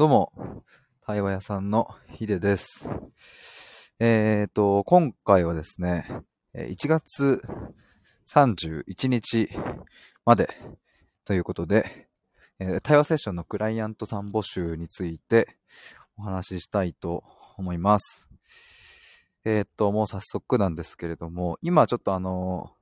[0.00, 0.32] どうも、
[1.02, 2.88] 対話屋さんのヒデです。
[3.98, 6.22] えっ、ー、と、今回はですね、
[6.54, 7.42] 1月
[8.26, 9.50] 31日
[10.24, 10.56] まで
[11.26, 12.08] ということで、
[12.82, 15.58] 対話セッションのクライアントさん募集について
[16.16, 17.22] お話ししたいと
[17.58, 18.30] 思います。
[19.44, 22.72] えっ、ー、と、もう早速なんですけれども、今ちょっとあの、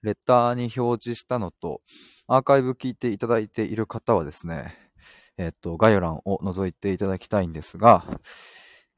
[0.00, 1.82] レターに表示したのと、
[2.26, 4.87] アーカイブ聞いていただいている方はですね、
[5.38, 8.04] えっ、と、概要欄を覗いていただきたいんですが、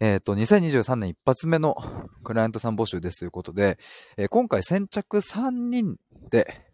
[0.01, 1.77] えっ、と、2023年一発目の
[2.25, 3.79] クライアントさん募集ですということで、
[4.17, 5.97] えー、今回先着3人
[6.31, 6.67] で、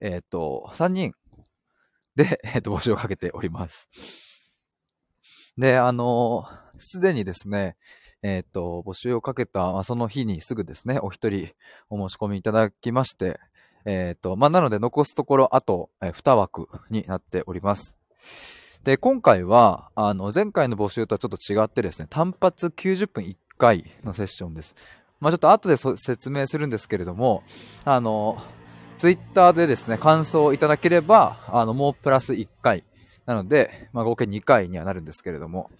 [0.00, 1.12] えっ、と、3人
[2.14, 3.88] で、えっ、と、募集をかけております。
[5.58, 6.46] で、あの
[6.78, 7.76] すでにですね、
[8.22, 11.48] えっ、と、募集をかけた、まあ、その日にすぐですね、お一人
[11.88, 13.40] お申し込みいただきまして、
[13.84, 17.96] えっ、と、まあ、なので残すところあと、え、2枠になっております。
[18.84, 24.74] で、今回は、あの、前回の募集とはちょっと違ってですね、単発90分1回のセッションです。
[25.20, 27.42] まあ、ちょっと後で説明するんですけれども、
[27.84, 28.42] あの、
[28.96, 32.84] ツイッターでですね、感想をいただければ、あの、もうプラス1回。
[33.26, 35.70] なので、まあ、合計2回にはなるんですけれども、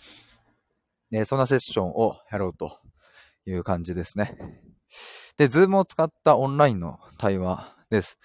[1.11, 2.79] ね、そんなセッションをやろうと
[3.47, 4.37] いう感じですね。
[5.39, 8.19] で、ズームを使ったオンラインの対話です。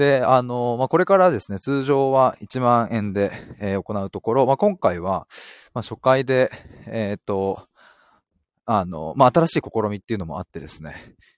[0.00, 5.28] で、あの、まあ、これからですね、通常は1万円で、えー、行うところ、まあ、今回は、
[5.74, 6.50] まあ、初回で、
[6.86, 7.62] えっ、と、
[8.64, 10.94] あの、まあ、新しい試みっていうのもあってですね、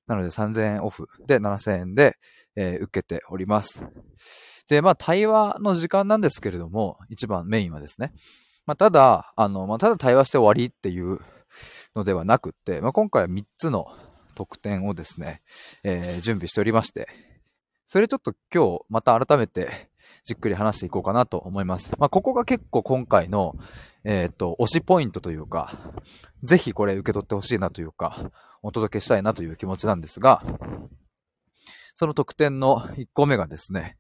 [0.07, 2.15] なので3000円オフで7000円で、
[2.55, 3.85] えー、受けております。
[4.69, 8.13] で、まあ、対話の時間なんですけれども、一番メインはですね、
[8.65, 11.19] まあ、ただ、あの、まあ、ただ対話して終わりっていう
[11.97, 13.89] のではなくって、まあ、今回は3つの
[14.37, 15.43] 特典をですね、
[15.83, 17.09] えー、準備しておりまして、
[17.93, 19.91] それちょっと今日また改めて
[20.25, 21.95] じっくり話していこうかなと思います。
[21.99, 23.55] まあ、ここが結構今回の、
[24.03, 25.77] えっ、と、推しポイントというか、
[26.43, 30.43] ぜひこれ受け取ってほしいなというか、お届けしたいなという気持ちなんですが、
[31.95, 33.99] その特典の1個目がですね、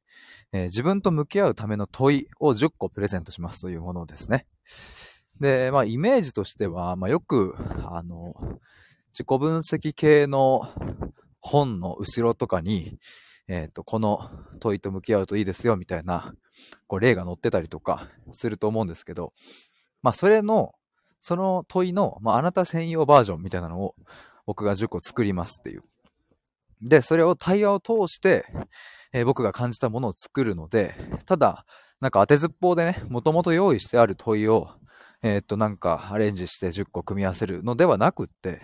[0.52, 4.46] えー、自分と向き合うための問いを10個プレゼントしますというものですね。
[5.38, 8.32] で、まあ、イメージとしては、まあ、よく、あの、
[9.12, 10.66] 自己分析系の
[11.40, 12.98] 本の後ろとかに、
[13.48, 14.30] えっ、ー、と、この
[14.60, 16.34] 問いと向き合うといいですよ、みたいな、
[16.86, 19.32] こう、例が載ってたりとかすると思うんですけど、
[20.02, 20.74] まあ、それの、
[21.20, 23.94] その問いの、まあ、あなた専用バージョンみたいなのを
[24.46, 25.82] 僕が10個作りますっていう。
[26.80, 28.44] で、それを対話を通して、
[29.12, 30.94] えー、僕が感じたものを作るので、
[31.26, 31.64] ただ、
[32.00, 34.68] なんか当てずっぽうでね、もともと用意してある問いを
[35.22, 38.60] えー、っと、なんかアレンジして10個組み合わせるのではなくって、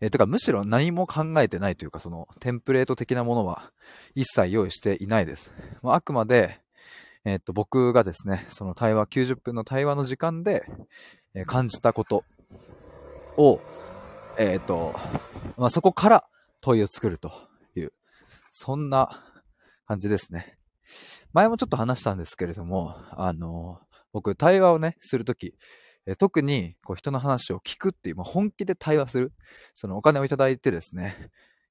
[0.00, 3.72] えー、てかむしろ何も考えてないというか、そのテンプレート的なものは
[4.14, 5.52] 一切用意していないです。
[5.82, 6.54] まあ、あくまで、
[7.24, 10.64] えー、っと、僕がですね、その対話、90分の対話の時間で、
[11.34, 12.24] え感じたこと
[13.36, 13.60] を、
[14.38, 14.94] えっと、
[15.56, 16.22] まあ、そこから
[16.60, 17.32] 問いを作ると
[17.74, 17.92] いう、
[18.52, 19.24] そんな
[19.86, 20.56] 感じですね。
[21.32, 23.80] 前もちょっと話したんですけれども、あの、
[24.12, 25.54] 僕、対話をね、するとき、
[26.06, 29.32] え特にこう人の話を聞くっていう、まあ、本気で対話する。
[29.74, 31.16] そのお金をいただいてですね、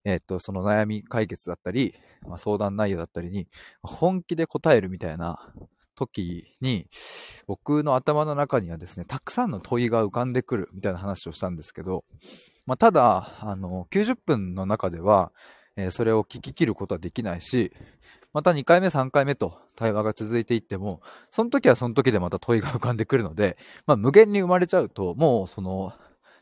[0.04, 1.96] えっ、と、その悩み解決だったり、
[2.28, 3.48] まあ、相談内容だったりに、
[3.82, 5.52] 本気で答えるみたいな
[5.96, 6.88] 時に、
[7.48, 12.04] 僕の頭の中にはですね、たくさんの問いが浮かんでくるみたいな話をしたんですけど、
[12.66, 15.32] まあ、ただ、あの、90分の中では、
[15.76, 17.72] えー、それを聞き切ることはできないし、
[18.36, 21.02] また2回目、3回目と対話が続いていっても、
[21.32, 23.56] その時はその時でまた問いが浮かんでくるので、
[23.88, 25.94] まあ、無限に生まれちゃうと、もうその、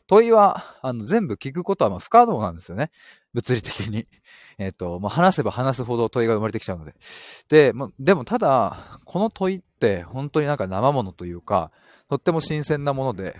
[0.08, 2.90] 問いは、あの、全部聞くことはま不可能なんですよね。
[3.32, 4.08] 物理的に。
[4.58, 6.96] えっ、ー、と、まあ、話せば話すほど問いが生まれてきちゃうので。
[7.48, 11.70] で、までもただ、この問いって本当になんか生ものというか、
[12.08, 13.36] とっても新鮮なもので、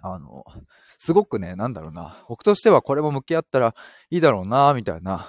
[0.00, 0.44] あの、
[1.00, 3.74] すごくね、なんだろうな、僕としてはこれも向き合ったら
[4.10, 5.26] いいだろうな、みたいな、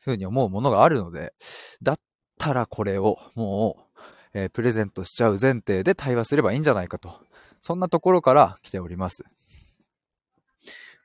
[0.00, 1.34] ふうに思うものがあるので、
[1.82, 1.98] だっ
[2.38, 4.00] たらこれをもう、
[4.34, 7.20] えー、プレゼントしちゃう前提で対話すればいいんじゃないかと。
[7.60, 9.24] そんなところから来ております。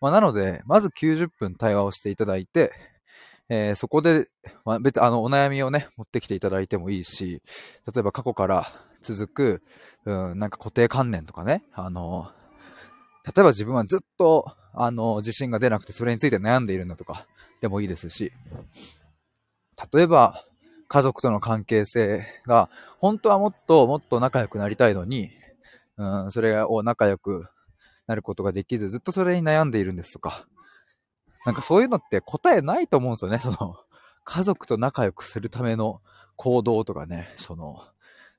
[0.01, 2.73] まあ、なので、まず90分対話をしていただいて、
[3.49, 4.27] えー、そこで、
[4.65, 7.41] まあ、別あの、お悩みをね、持ってきていただいてもいいし、
[7.93, 8.67] 例えば過去から
[9.01, 9.63] 続く、
[10.05, 12.31] うん、なんか固定観念とかね、あの、
[13.25, 17.25] 例えば自分はずっと、あの、自信が出なくてそれについて悩んでいるんだとか
[17.63, 18.33] でもいいですし、
[19.93, 20.45] 例えば、
[20.89, 25.31] 家族との関係性が、本当はもっともっと仲良くなりたいのに、
[25.95, 27.45] うん、それを仲良く
[28.05, 30.45] なることができず、ずっとそれに悩んでいるんですとか、
[31.45, 33.39] なんかそういうのって答えないと思うんですよね。
[33.39, 33.77] その、
[34.25, 36.01] 家族と仲良くするための
[36.35, 37.79] 行動とかね、その、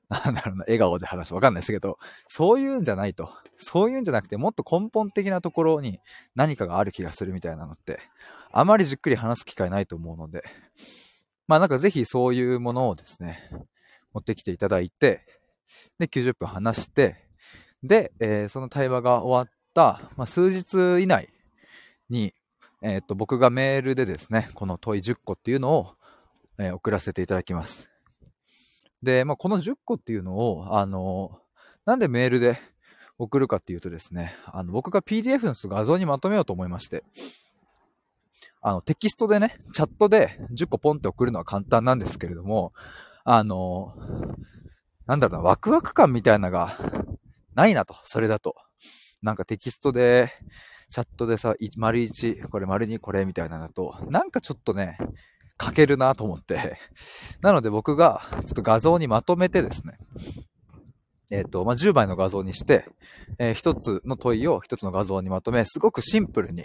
[0.09, 1.33] なんだろうな、笑顔で話す。
[1.33, 3.29] わかんないですけど、そういうんじゃないと。
[3.57, 5.99] そういうんじゃなくて、もっと根本的なところに
[6.35, 7.99] 何かがある気がするみたいなのって、
[8.57, 10.41] あまりじっくり話す機会ないと思うので、
[11.45, 13.49] まあなんかぜひそういうものをですね、
[14.13, 15.25] 持ってきていただいて、
[15.99, 17.17] で、90分話して、
[17.83, 21.27] で、えー、その対話が終わった、まあ、数日以内
[22.09, 22.33] に、
[22.81, 25.95] えー、っと、僕がメールでですね、この問い10個っていうのを、
[26.57, 27.91] えー、送らせていただきます。
[29.03, 31.41] で、まあ、この10個っていうのを、あの
[31.83, 32.57] なんでメールで
[33.17, 37.03] 送るかっていうとですね、あの、僕が PDF の画像にまとめようと思いまして、
[38.67, 42.73] あの、テキストでね、チャットで10個ポンって送るのは簡単なんですけれども、
[43.23, 43.93] あの、
[45.05, 46.75] なんだろうな、ワクワク感みたいなのが
[47.53, 48.55] ないなと、それだと。
[49.21, 50.31] なんかテキストで、
[50.89, 54.97] チャットでさ、丸1、これ丸2、これみたいなのだと、なんかちょっとね、
[55.61, 56.79] 書けるなと思って。
[57.41, 59.99] なので僕が、ちょっと画像にまとめてですね、
[61.31, 62.85] えっ、ー、と、まあ、10枚の画像にして、
[63.39, 66.63] えー、一つの問いを一つの画像にまとめ、すごくシンプルに、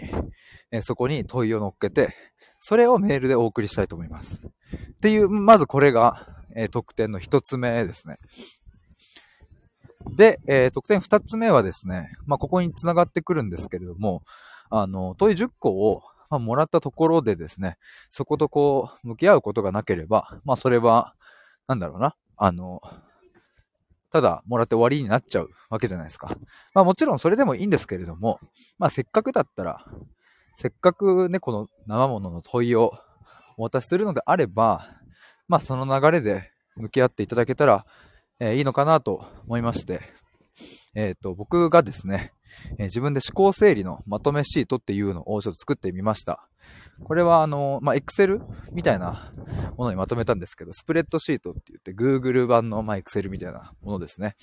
[0.71, 2.13] えー、そこに問いを乗っけて、
[2.59, 4.41] それをメールでお送りしたいと思います。
[4.45, 8.17] っていう、まずこれが、えー、特典の一つ目ですね。
[10.15, 14.23] で、えー、特典二つ目はですね、まあ、ここに繋がってくるんですけれども、
[14.69, 17.77] あの、問い10個を、まあ、もらったところでですね、
[18.09, 21.13] そことこう、向き合うことがなければ、まあ、それは、
[21.67, 22.81] なんだろうな、あの、
[24.11, 26.35] ただもらって終わりになっちゃうわけじゃないですか。
[26.73, 28.39] まあもちろんそれでもいいんですけれども、
[28.77, 29.85] まあせっかくだったら、
[30.55, 32.93] せっかくね、この生物の問いを
[33.57, 34.89] お渡しするのであれば、
[35.47, 37.85] まあその流れで向き合っていただけたら、
[38.39, 40.01] えー、いいのかなと思いまして、
[40.95, 42.33] えっ、ー、と、僕がですね、
[42.77, 46.47] えー、自分で思考整理のまとめシートっていうのをちょっと作ってみました。
[47.03, 48.41] これはあの、まあ、Excel
[48.71, 49.31] みたいな
[49.77, 54.35] ものにまとめたんですけど、スプレッドシートって言って Google 版のまあ Excel みたいなものですね。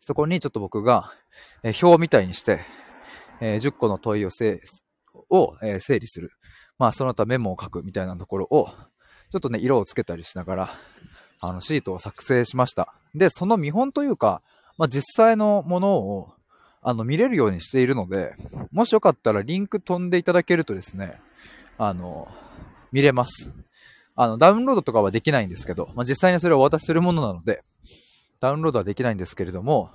[0.00, 1.12] そこにちょっと僕が、
[1.62, 2.60] えー、表みたいにして、
[3.40, 4.60] えー、10個の問いを整
[5.30, 6.30] を、えー、整理する。
[6.78, 8.68] まあ、その他メモを書くみたいなところを、
[9.30, 10.70] ちょっとね、色をつけたりしながら、
[11.40, 12.94] あの、シートを作成しました。
[13.14, 14.42] で、その見本というか、
[14.76, 16.32] まあ、実際のものを、
[16.82, 18.34] あの、見れるようにしているので、
[18.72, 21.20] もしよかったらリンク飛んでいただけるとですね、
[21.78, 22.28] あの、
[22.92, 23.52] 見れます。
[24.16, 27.62] あの、ダウンロードとかはできないんですけど、まあ、実際にそれをお渡しするものなので、
[28.40, 29.90] ダウンロードはできないんですけれども、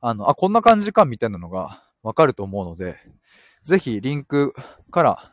[0.00, 2.96] あの、あ、こんな感じかみたいなのがわかると思うので、
[3.62, 4.54] ぜひリンク
[4.90, 5.32] から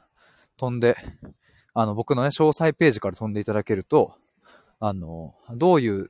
[0.57, 0.98] 飛んで、
[1.74, 4.16] あの、僕のね、詳細ページから飛んでいただけると、
[4.80, 6.07] あの、どういう思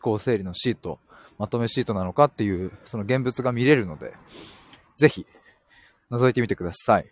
[0.00, 0.98] 考整理のシート、
[1.40, 4.12] まとめシートなのかっていう、その現物が見れるので、
[4.98, 5.26] ぜひ、
[6.10, 7.10] 覗いてみてください。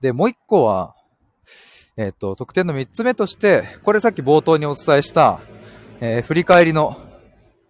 [0.00, 0.96] で、もう一個は、
[1.98, 5.38] えっ、ー、と、特典の三つ目として、これさっき冒頭にお伝えした、
[6.00, 6.96] えー、振り返りの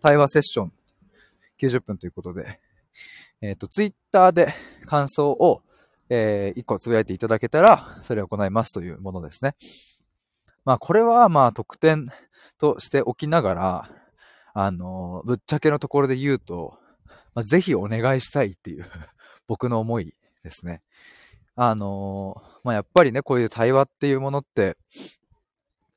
[0.00, 0.72] 対話セッション
[1.60, 2.60] 90分ということで、
[3.40, 4.54] えっ、ー、と、ツイッターで
[4.86, 5.62] 感想を、
[6.08, 9.56] えー、一個つぶやいていただけたら、それを行いますというものですね。
[10.64, 12.06] まあ、これはまあ、特典
[12.56, 14.03] としておきながら、
[14.54, 16.78] あの、ぶっちゃけのところで言うと、
[17.34, 18.86] まあ、ぜひお願いしたいっていう
[19.46, 20.14] 僕の思い
[20.44, 20.80] ですね。
[21.56, 24.76] あの、まあ、やっぱりね、こういう対話っていうものって、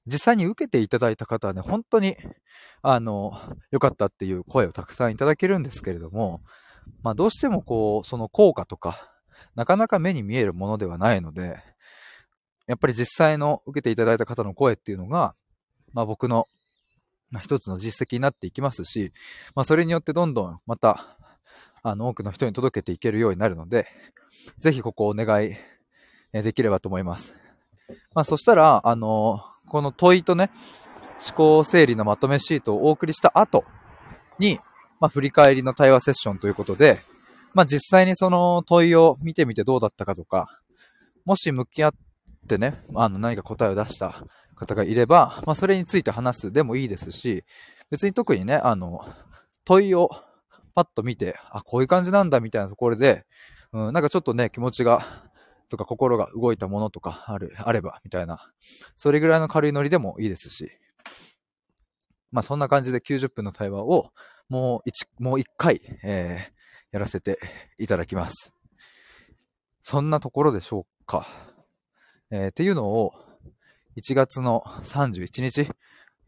[0.08, 2.18] 実際に受けていただいた方はね、本当に、
[2.82, 3.34] あの、
[3.72, 6.42] 良かったっていう声をたくさんいただけるんですけれども、
[7.04, 9.14] まあ、どうしてもこう、その効果とか、
[9.56, 11.60] なかなか目に見えるものではないので、
[12.66, 15.36] やっぱり実際の受けていただいた方の声っていうのが、
[15.94, 16.48] まあ、僕の
[17.30, 19.12] まあ、一つの実績になっていきますし、
[19.56, 21.18] まあ、それによってどんどんまた、
[21.84, 23.88] あの、多くの人に届けていけるようになるので、
[24.58, 25.56] ぜひここをお願い
[26.34, 27.38] できればと思います。
[28.14, 30.50] まあ、そしたら、あの、この問いとね、
[31.26, 33.66] 思考整理のまとめシートをお送りした後
[34.40, 34.60] に、
[35.00, 36.98] まあ、振り返りの対話セッションということで、
[37.54, 40.62] まあ、実際にその問いを見てみてどうだったかとか、
[41.26, 41.94] もし向き合っ
[42.48, 44.24] てね、あの、何か答えを出した
[44.58, 47.46] 方がいれば、まあ、それについて話すでもいいですし、
[47.90, 49.06] 別に特にね、あの、
[49.64, 50.10] 問いを
[50.76, 53.26] パッと見て、あ、こういう感じなんだみたいなところで、
[53.72, 55.02] うん、なんかちょっとね、気持ちが、
[55.70, 58.52] とか心が動いたものとかある、あれば、みたいな、
[58.96, 60.72] それぐらいの軽いノリでもいいですし、
[62.32, 64.12] まあそんな感じで90分の対話を
[64.50, 66.54] もう一、もう一回、えー、
[66.92, 67.38] やらせて
[67.78, 68.54] いただきます。
[69.82, 71.28] そんなところでしょうか。
[72.30, 73.14] えー、っていうのを、
[73.98, 75.68] 1月の31日、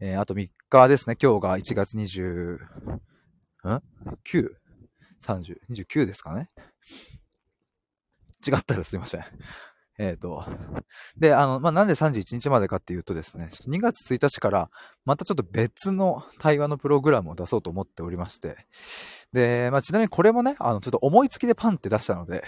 [0.00, 1.16] えー、あと3日ですね。
[1.22, 2.58] 今日が1月20、ん
[5.22, 6.48] ?9?30、29ですかね
[8.44, 9.24] 違ったらすいません。
[9.98, 10.44] えっ、と、
[11.16, 14.70] で、あの、まあ、なんで31日までかっていうとですね、2月1日から
[15.04, 18.56] またちょっと別の対話のプログラムを出そうと思っておりまして、
[19.32, 22.42] で、まあ、ちなみにこれもね、あの、ちょっと思いつきでパンって出したので、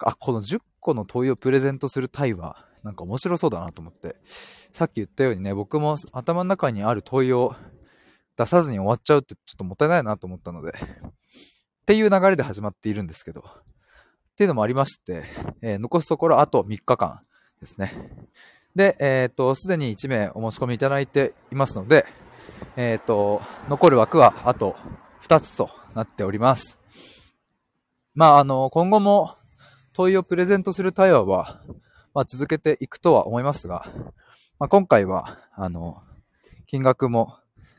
[0.00, 7.54] あ、この10個の問いをプレゼントする対話、なんか面白そうだなと思って、さっき言ったようにね、僕も頭の中にある問いを
[8.36, 10.74] 出さずに終わっちゃうってちょっともったいないなと思ったので、っ
[11.86, 13.44] ていう流れで始まっているんですけど、っ
[14.36, 15.24] ていうのもありまして、
[15.62, 17.20] えー、残すところあと3日間
[17.60, 17.92] ですね。
[18.74, 22.04] で、えっ、ー、と、すでに1名お申し込みいただいていますので、
[22.76, 24.76] えっ、ー、と、残る枠はあと
[25.22, 26.78] 2つとなっております。
[28.14, 29.36] まあ、あの、今後も
[29.96, 31.62] 問いをプレゼントする対話は、
[32.12, 33.86] まあ、続けていくとは思いますが、
[34.58, 36.02] まあ、今回は、あの、
[36.66, 37.38] 金額も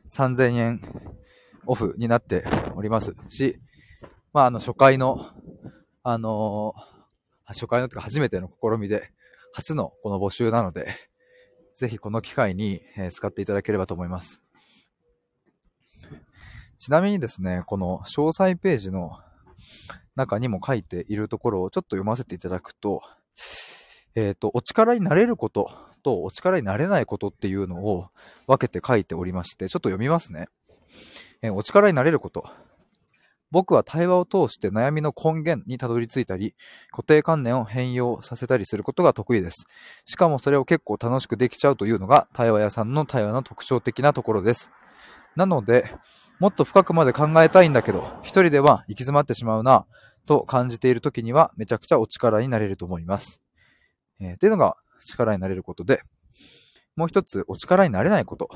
[0.10, 0.82] 3000円
[1.68, 2.44] オフになって
[2.76, 3.60] おりますし、
[4.34, 5.28] まあ、あの、初回の
[6.02, 6.82] あのー、
[7.48, 9.12] 初回のというか初めての試みで、
[9.54, 10.88] 初のこの募集なので、
[11.76, 14.42] ぜひこの機会に、え使っていただければと思います。
[16.80, 19.20] ちなみにですね、この詳細ページの
[20.18, 23.02] 中にも書いているところをちょっと読ませていただくと、
[24.16, 25.72] えっ、ー、と、お力になれること
[26.04, 28.08] とお力になれないことっていうのを
[28.48, 30.48] 分けて書いておりまして、ちょっと読みますね。
[31.42, 32.50] えー、お力になれること。
[33.50, 36.56] 僕は対話を通して悩みの根源にたどり着いたり、
[36.92, 39.68] 固定観念を変容させたりすることが得意です。
[40.06, 44.72] しかもそれを結構楽しくできちゃうというのが対話屋さんの対話の特徴的なところです。
[45.36, 45.86] なので、
[46.40, 49.86] もっと深くまで考えたいんだけど、一人では行き詰まってしまうな、
[50.28, 53.42] と感じている時にはめちゃくちゃお力になれると思います。
[54.20, 54.76] えー、っていうのが
[55.10, 56.02] 力になれることで、
[56.96, 58.50] もう一つお力になれないこと。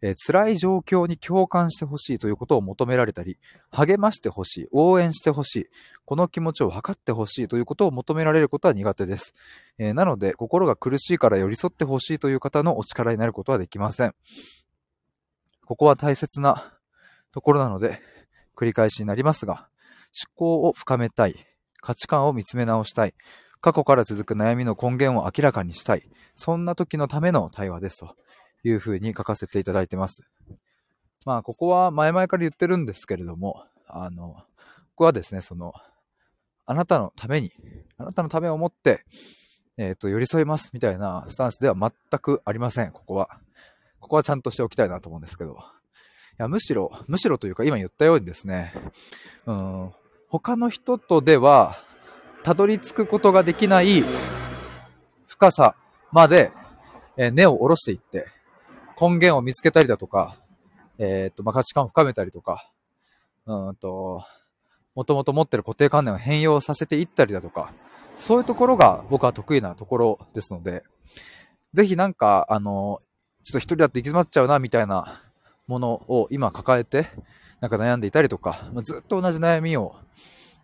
[0.00, 3.38] えー、辛い状況に共感してほしいということを求められたり、
[3.70, 5.66] 励ましてほしい、応援してほしい、
[6.04, 9.34] この気持ちを分かってほしいということを求められることは苦手です。
[9.78, 14.14] えー、なので、心が苦しいから寄り添ってほしいという方のお力になることはできません。
[15.68, 16.72] ここは大切な
[17.32, 18.00] ところなので、
[18.56, 19.68] 繰り返しになりますが、
[20.26, 21.34] 思考を深めたい、
[21.82, 23.14] 価値観を見つめ直したい、
[23.60, 26.02] 過去から続く悩みの根源を明らかにしたい、
[26.34, 28.16] そんな時のための対話ですと。
[28.64, 30.22] いうふうに書かせていただいてます。
[31.26, 34.36] まあ、ここは前々から言ってるんですけれども、あの、
[34.96, 35.72] 僕はですね、その、
[36.66, 37.52] あなたのために、
[37.96, 39.04] あなたのためを思って、
[39.76, 43.40] えっ、ー、と、寄り添いますみたいなスタンスでは全くありません、ここは。
[44.00, 45.52] ここはちゃんとしておきたいなと思うんですけど。
[45.52, 45.54] い
[46.38, 48.72] や、むしろ、むしろというか今言ったようにですね、
[49.46, 49.90] うん、
[50.28, 51.76] 他の人とでは、
[52.42, 54.04] たどり着くことができない
[55.26, 55.74] 深さ
[56.12, 56.52] まで、
[57.16, 58.26] え根を下ろしていって、
[59.00, 60.36] 根源を見つけたりだとか、
[60.98, 62.70] えっ、と、まあ、価値観を深めたりとか、
[63.46, 64.22] うんと、
[64.94, 67.72] もともと持ってる固定観念を変容させていったりだとか、
[68.16, 70.84] そういうところが僕は得意なところですので、
[71.72, 73.00] ぜひなんか、あの、
[73.48, 75.22] ちょっと一人だと行き詰まっちゃうな、みたいな
[75.66, 77.06] ものを今抱えて、
[77.60, 79.96] なんか悩んでいたりとか、ま、ずっと同じ悩みを、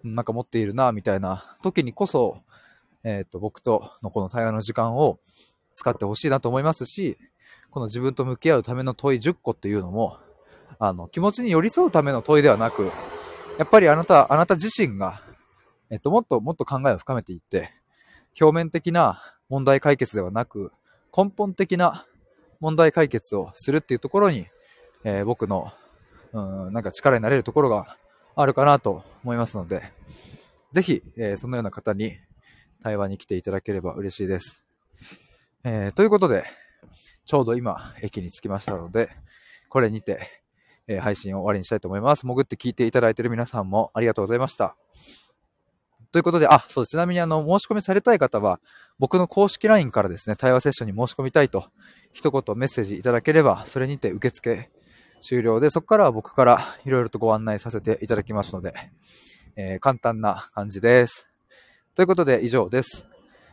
[0.03, 2.43] なんか持っているな、みたいな時にこそ、
[3.03, 5.19] えっ、と、僕とのこの対話の時間を
[5.73, 7.17] 使ってほしいなと思いますし、
[7.71, 10.19] この自分と向き合うための問い10個っていうのも、
[10.79, 12.91] あの、気持ちに寄り添うための問いではなく、
[13.59, 15.23] やっぱりあなた、あなた自身が、
[15.89, 17.71] えっと、もっともっと考えを深めていって、
[18.39, 20.71] 表面的な問題解決ではなく、
[21.17, 22.07] 根本的な
[22.65, 24.47] 問題解決をするっていうところに、
[25.05, 25.71] えー、僕の、
[26.33, 26.41] う
[26.71, 27.99] ん、なんか力になれるところが
[28.35, 29.83] あるかなと思いますので、
[30.73, 32.17] ぜひ、えー、そのような方に
[32.83, 34.65] 対話に来ていただければ嬉しいです。
[35.63, 36.45] えー、ということで、
[37.27, 39.11] ちょうど今、駅に着きましたので、
[39.69, 40.27] これにて、
[40.87, 42.27] え、配信を終わりにしたいと思います。
[42.27, 44.75] 潜って聞いていただいている皆さんもありがとうございました。
[46.15, 48.61] ということで、あ、そう、ちなみにあの、申し込みされたい方は、
[49.01, 51.65] 僕の公式 LINE からですね、対話セッションに申し込みたいと、
[52.13, 54.71] 一言メッセージいただければ、それにて受付
[55.21, 58.75] 終了で、そこからは僕からいろいろとご案内させていただきますので、
[59.57, 61.29] えー、簡単な感じです。
[61.97, 63.09] ということで、以上です。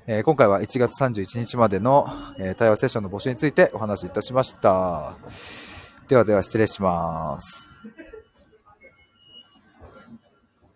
[0.05, 5.15] えー、今回は1月31日までの、えー、対話セッションの募集についてお話しいたしました。
[6.07, 7.70] ではでは失礼します。